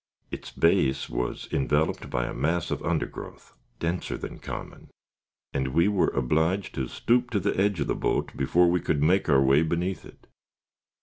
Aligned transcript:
Its 0.31 0.49
base 0.49 1.07
was 1.11 1.47
enveloped 1.51 2.09
by 2.09 2.25
a 2.25 2.33
mass 2.33 2.71
of 2.71 2.81
undergrowth, 2.81 3.53
denser 3.77 4.17
than 4.17 4.39
common, 4.39 4.89
and 5.53 5.75
we 5.75 5.87
were 5.87 6.07
obliged 6.15 6.73
to 6.73 6.87
stoop 6.87 7.29
to 7.29 7.39
the 7.39 7.55
edge 7.55 7.79
of 7.79 7.85
the 7.85 7.93
boat 7.93 8.35
before 8.35 8.67
we 8.67 8.81
could 8.81 9.03
make 9.03 9.29
our 9.29 9.43
way 9.43 9.61
beneath 9.61 10.03
it. 10.03 10.25